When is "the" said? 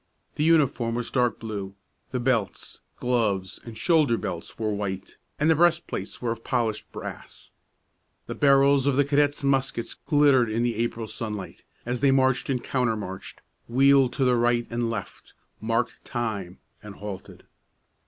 0.33-0.43, 2.09-2.19, 5.47-5.53, 8.25-8.33, 8.95-9.05, 10.63-10.73, 14.25-14.35